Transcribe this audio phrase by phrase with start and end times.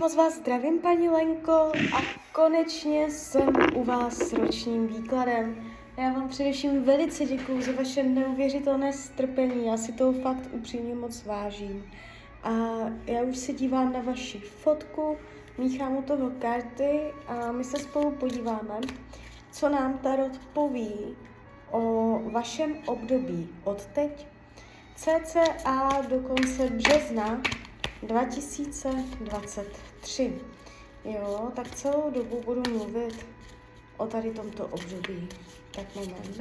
[0.00, 2.00] Moc vás zdravím, paní Lenko, a
[2.32, 5.72] konečně jsem u vás s ročním výkladem.
[5.96, 11.24] Já vám především velice děkuji za vaše neuvěřitelné strpení, já si toho fakt upřímně moc
[11.24, 11.90] vážím.
[12.42, 12.50] A
[13.06, 15.16] já už se dívám na vaši fotku,
[15.58, 18.80] míchám u toho karty a my se spolu podíváme,
[19.50, 21.16] co nám Tarot poví
[21.70, 24.26] o vašem období od teď
[24.94, 27.40] cca do konce března
[28.02, 30.32] 2023.
[31.04, 33.26] Jo, tak celou dobu budu mluvit
[33.96, 35.28] o tady tomto období.
[35.70, 36.40] Tak moment.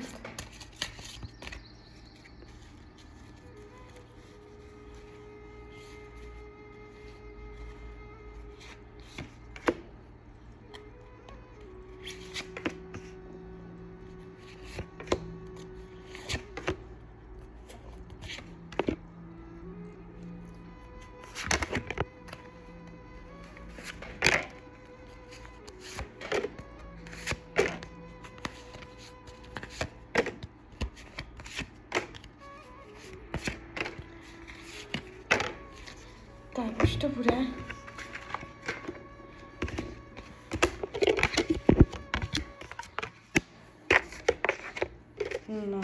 [45.48, 45.82] No,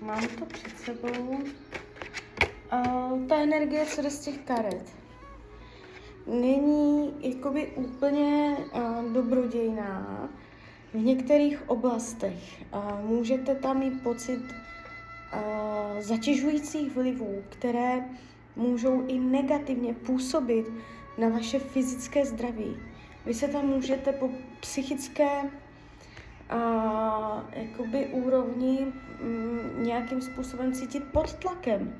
[0.00, 1.38] mám to před sebou.
[2.72, 5.02] Uh, ta energie jde z těch karet
[6.26, 10.28] není jakoby úplně uh, dobrodějná
[10.94, 12.62] v některých oblastech.
[12.74, 18.04] Uh, můžete tam mít pocit uh, zatěžujících vlivů, které
[18.56, 20.66] můžou i negativně působit
[21.18, 22.76] na vaše fyzické zdraví.
[23.26, 25.50] Vy se tam můžete po psychické
[26.52, 28.92] a, jakoby úrovni m,
[29.28, 31.94] mm, nějakým způsobem cítit pod tlakem,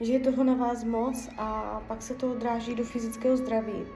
[0.00, 3.86] že je toho na vás moc a pak se to odráží do fyzického zdraví.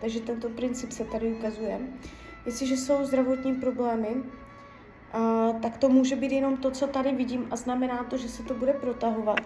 [0.00, 1.80] Takže tento princip se tady ukazuje.
[2.46, 4.08] Jestliže jsou zdravotní problémy,
[5.12, 8.42] a, tak to může být jenom to, co tady vidím a znamená to, že se
[8.42, 9.40] to bude protahovat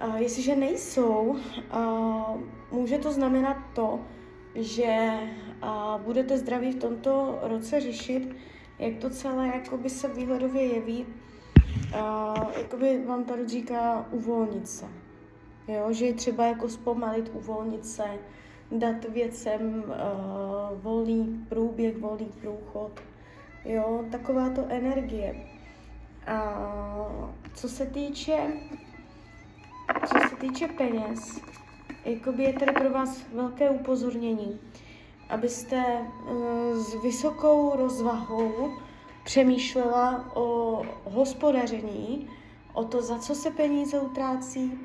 [0.00, 1.36] a jestliže nejsou,
[1.70, 2.34] a
[2.72, 4.00] může to znamenat to,
[4.54, 5.10] že
[5.62, 8.36] a budete zdraví v tomto roce řešit,
[8.78, 11.06] jak to celé jakoby se výhledově jeví.
[11.96, 14.86] A, jakoby vám tady říká uvolnit se.
[15.68, 18.04] Jo, že je třeba jako zpomalit, uvolnit se,
[18.72, 23.00] dát věcem uh, volný průběh, volný průchod.
[23.64, 25.34] Jo, taková to energie.
[26.26, 26.68] A
[27.54, 28.52] co se týče
[30.06, 31.40] co se týče peněz,
[32.04, 34.60] jakoby je tady pro vás velké upozornění,
[35.28, 38.70] abyste uh, s vysokou rozvahou
[39.24, 42.28] přemýšlela o hospodaření,
[42.72, 44.80] o to, za co se peníze utrácí,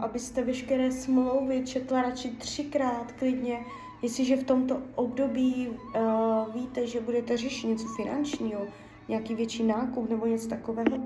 [0.00, 3.64] abyste veškeré smlouvy četla radši třikrát klidně,
[4.02, 8.60] jestliže v tomto období uh, víte, že budete řešit něco finančního,
[9.08, 10.98] nějaký větší nákup nebo něco takového,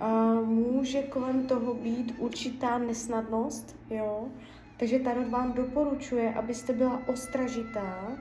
[0.00, 4.28] a může kolem toho být určitá nesnadnost, jo.
[4.76, 8.12] Takže Tarot vám doporučuje, abyste byla ostražitá,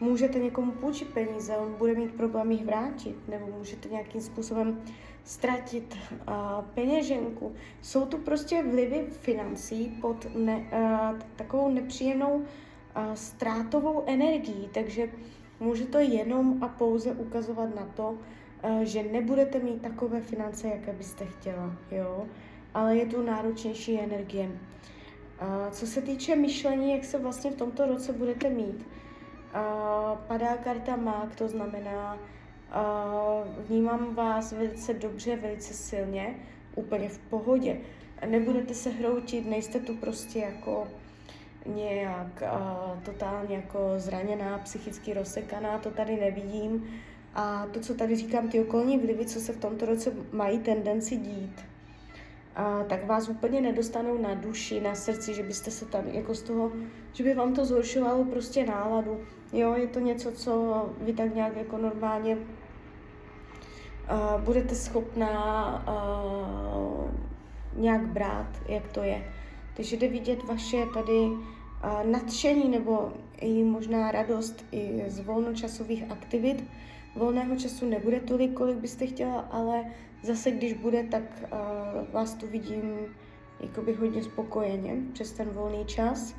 [0.00, 4.82] můžete někomu půjčit peníze, on bude mít problém jich vrátit, nebo můžete nějakým způsobem
[5.24, 6.34] ztratit uh,
[6.74, 7.54] peněženku.
[7.82, 12.44] Jsou tu prostě vlivy financí pod ne, uh, takovou nepříjemnou uh,
[13.14, 15.08] ztrátovou energií, takže
[15.60, 18.18] může to jenom a pouze ukazovat na to,
[18.62, 22.26] Eh, že nebudete mít takové finance, jaké byste chtěla, jo,
[22.74, 24.50] ale je tu náročnější energie.
[24.50, 24.52] A
[25.70, 28.86] co se týče myšlení, jak se vlastně v tomto roce budete mít,
[30.26, 32.18] padá karta mák, to znamená,
[33.68, 36.34] vnímám vás velice dobře, velice silně,
[36.74, 37.80] úplně v pohodě.
[38.26, 40.88] Nebudete se hroutit, nejste tu prostě jako
[41.66, 47.00] nějak a, totálně jako zraněná, psychicky rozsekaná, to tady nevidím.
[47.34, 51.16] A to, co tady říkám, ty okolní vlivy, co se v tomto roce mají tendenci
[51.16, 51.64] dít,
[52.58, 56.42] a tak vás úplně nedostanou na duši, na srdci, že byste se tam jako z
[56.42, 56.72] toho,
[57.12, 59.20] že by vám to zhoršovalo prostě náladu.
[59.52, 62.42] Jo, je to něco, co vy tak nějak jako normálně uh,
[64.40, 67.10] budete schopná uh,
[67.76, 69.32] nějak brát, jak to je.
[69.76, 71.40] Takže jde vidět vaše tady uh,
[72.04, 76.64] nadšení nebo i možná radost i z volnočasových aktivit,
[77.16, 79.84] volného času nebude tolik, kolik byste chtěla, ale
[80.22, 82.98] zase když bude, tak uh, vás tu vidím
[83.60, 86.34] jakoby hodně spokojeně přes ten volný čas.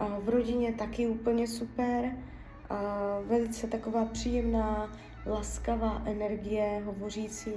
[0.00, 2.04] Uh, v rodině taky úplně super.
[2.04, 4.92] Uh, velice taková příjemná,
[5.26, 7.50] laskavá energie, hovořící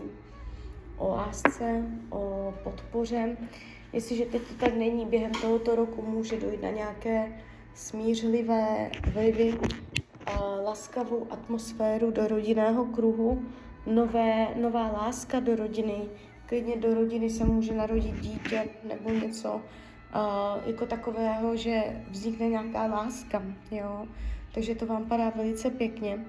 [0.97, 3.37] o lásce, o podpoře.
[3.93, 7.31] Jestliže teď to tak není, během tohoto roku může dojít na nějaké
[7.73, 9.57] smířlivé vlivy,
[10.63, 13.45] laskavou atmosféru do rodinného kruhu,
[13.85, 15.95] nové, nová láska do rodiny,
[16.45, 19.61] klidně do rodiny se může narodit dítě nebo něco uh,
[20.65, 24.07] jako takového, že vznikne nějaká láska, jo.
[24.53, 26.25] Takže to vám padá velice pěkně.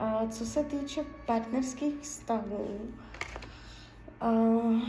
[0.00, 2.80] Uh, co se týče partnerských vztahů,
[4.22, 4.80] uh,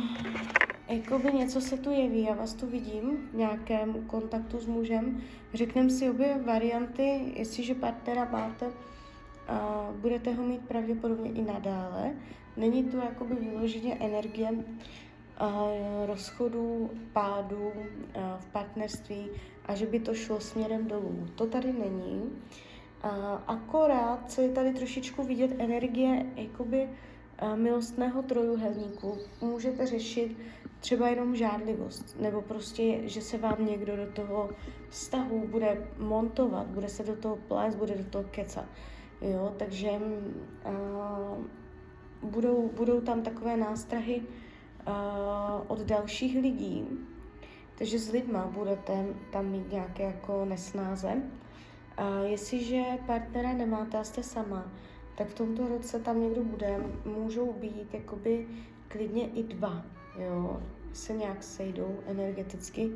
[0.88, 5.21] jakoby něco se tu jeví, já vás tu vidím v nějakém kontaktu s mužem.
[5.53, 8.65] Řekneme si obě varianty, jestliže partnera máte,
[10.01, 12.13] budete ho mít pravděpodobně i nadále.
[12.57, 14.49] Není tu jakoby vyloženě energie
[16.05, 17.71] rozchodu, pádu
[18.39, 19.29] v partnerství
[19.65, 21.27] a že by to šlo směrem dolů.
[21.35, 22.31] To tady není.
[23.47, 26.89] Akorát, co je tady trošičku vidět, energie jakoby
[27.55, 29.17] milostného trojuhelníku.
[29.41, 30.38] Můžete řešit
[30.79, 34.50] třeba jenom žádlivost, nebo prostě, že se vám někdo do toho
[34.89, 38.65] vztahu bude montovat, bude se do toho plést, bude do toho kecat.
[39.21, 41.45] Jo, takže uh,
[42.29, 44.93] budou, budou tam takové nástrahy uh,
[45.67, 46.87] od dalších lidí,
[47.77, 51.13] takže s lidma budete tam mít nějaké jako nesnáze.
[51.13, 54.71] Uh, jestliže partnera nemáte a jste sama,
[55.17, 58.47] tak v tomto roce tam někdo bude, můžou být jakoby
[58.87, 59.85] klidně i dva,
[60.19, 60.61] jo,
[60.93, 62.91] se nějak sejdou energeticky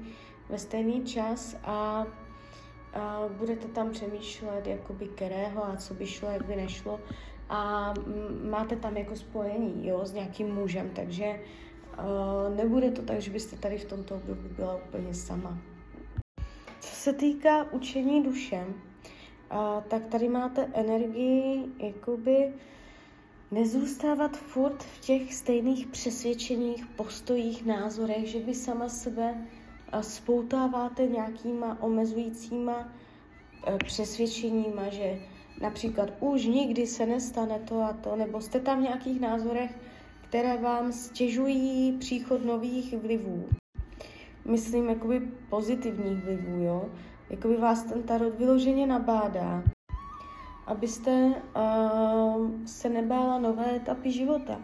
[0.50, 2.08] ve stejný čas a, a
[3.38, 7.00] budete tam přemýšlet, jakoby kterého a co by šlo, jak by nešlo
[7.50, 7.94] a
[8.50, 11.40] máte tam jako spojení jo, s nějakým mužem, takže
[12.56, 15.58] nebude to tak, že byste tady v tomto období byla úplně sama.
[16.80, 22.54] Co se týká učení duše, uh, tak tady máte energii jakoby
[23.52, 29.48] nezůstávat furt v těch stejných přesvědčeních, postojích, názorech, že vy sama sebe
[30.02, 32.90] spoutáváte nějakýma omezujícíma
[33.86, 35.20] přesvědčeníma, že
[35.62, 39.78] například už nikdy se nestane to a to, nebo jste tam v nějakých názorech,
[40.22, 43.50] které vám stěžují příchod nových vlivů.
[44.46, 46.90] Myslím jakoby pozitivních vlivů, jo.
[47.30, 49.64] Jakoby vás ten tarot vyloženě nabádá,
[50.66, 51.12] abyste
[51.56, 54.62] uh, se nebála nové etapy života,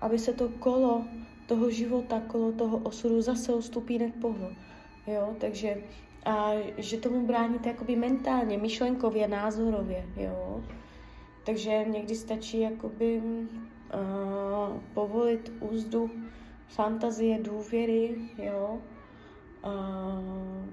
[0.00, 1.04] aby se to kolo
[1.48, 4.52] toho života, kolo toho osudu zase o stupínek pohlo.
[5.06, 5.76] Jo, takže
[6.24, 10.64] a že tomu bráníte jakoby mentálně, myšlenkově, názorově, jo.
[11.46, 16.10] Takže někdy stačí jakoby uh, povolit úzdu
[16.68, 18.78] fantazie, důvěry, jo.
[19.64, 20.64] Uh,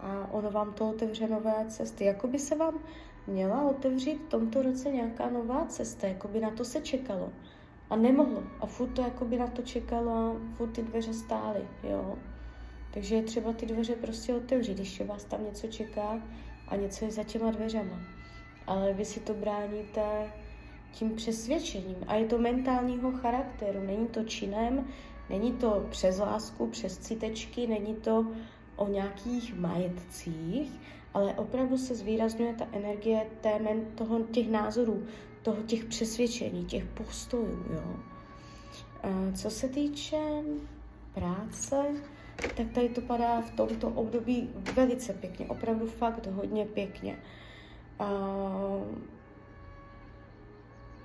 [0.00, 2.04] a ono vám to otevře nové cesty.
[2.04, 2.78] Jakoby se vám
[3.26, 7.32] měla otevřít v tomto roce nějaká nová cesta, jakoby na to se čekalo.
[7.90, 8.42] A nemohlo.
[8.60, 12.18] A furt to jakoby na to čekalo a furt ty dveře stály, jo.
[12.94, 16.22] Takže je třeba ty dveře prostě otevřít, když vás tam něco čeká
[16.68, 18.00] a něco je za těma dveřema.
[18.66, 20.32] Ale vy si to bráníte
[20.92, 21.96] tím přesvědčením.
[22.06, 23.80] A je to mentálního charakteru.
[23.86, 24.86] Není to činem,
[25.30, 28.26] není to přes lásku, přes citečky, není to
[28.76, 30.80] o nějakých majetcích,
[31.14, 33.60] ale opravdu se zvýrazňuje ta energie té,
[33.94, 35.06] toho, těch názorů,
[35.42, 37.64] toho těch přesvědčení, těch postojů.
[37.72, 37.96] Jo.
[39.34, 40.16] Co se týče
[41.14, 41.84] práce,
[42.56, 47.18] tak tady to padá v tomto období velice pěkně, opravdu fakt hodně pěkně.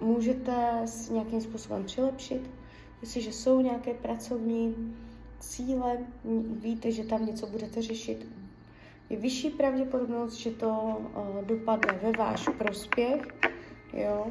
[0.01, 2.51] Můžete s nějakým způsobem přilepšit,
[3.01, 4.95] jestliže jsou nějaké pracovní
[5.39, 5.97] cíle,
[6.61, 8.27] víte, že tam něco budete řešit,
[9.09, 13.21] je vyšší pravděpodobnost, že to uh, dopadne ve váš prospěch,
[13.93, 14.27] jo.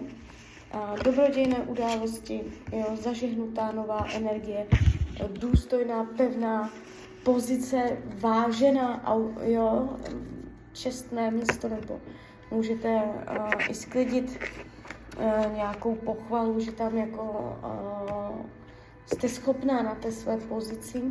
[0.72, 2.42] A dobrodějné události,
[2.72, 4.66] jo, zažehnutá nová energie,
[5.28, 6.70] důstojná, pevná
[7.22, 9.96] pozice vážená, jo,
[10.72, 12.00] čestné místo, nebo
[12.50, 14.38] můžete uh, i sklidit
[15.16, 17.56] uh, nějakou pochvalu, že tam jako
[18.32, 18.46] uh,
[19.06, 21.02] jste schopná na té své pozici.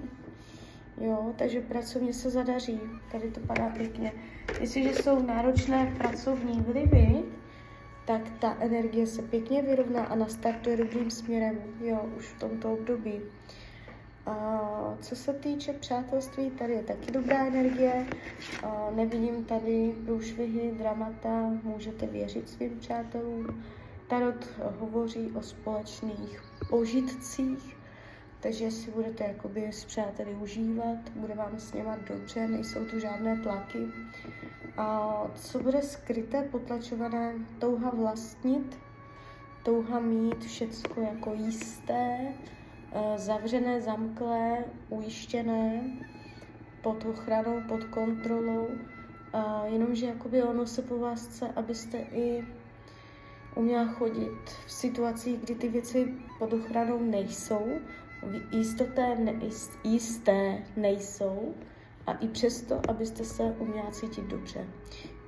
[1.02, 2.80] Jo, takže pracovně se zadaří,
[3.12, 4.14] tady to padá pěkně.
[4.60, 7.24] Jestliže jsou náročné pracovní vlivy,
[8.06, 13.22] tak ta energie se pěkně vyrovná a nastartuje dobrým směrem, jo, už v tomto období.
[14.26, 18.06] A co se týče přátelství, tady je taky dobrá energie.
[18.64, 23.64] A nevidím tady průšvihy, dramata, můžete věřit svým přátelům.
[24.08, 27.78] Tarot hovoří o společných požitcích,
[28.42, 33.38] takže si budete jakoby s přáteli užívat, bude vám s něma dobře, nejsou tu žádné
[33.38, 33.80] tlaky.
[34.78, 38.80] A co bude skryté, potlačované, touha vlastnit,
[39.64, 42.34] touha mít všecko jako jisté,
[42.94, 45.82] Eh, zavřené, zamklé, ujištěné,
[46.82, 48.68] pod ochranou, pod kontrolou,
[49.34, 52.44] a jenomže jakoby ono se po vás chce, abyste i
[53.56, 57.68] uměla chodit v situacích, kdy ty věci pod ochranou nejsou,
[58.52, 61.54] jistoté nejist, jisté nejsou
[62.08, 64.68] a i přesto, abyste se uměla cítit dobře.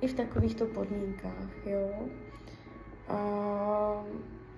[0.00, 2.08] I v takovýchto podmínkách, jo.
[3.08, 4.04] A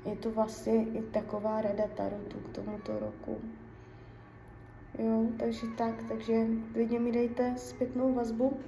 [0.07, 3.41] je to vlastně i taková rada Tarotu k tomuto roku.
[4.99, 8.61] Jo, takže tak, takže klidně mi dejte zpětnou vazbu,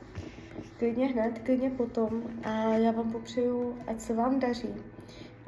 [0.79, 4.75] klidně hned, klidně potom a já vám popřeju, ať se vám daří,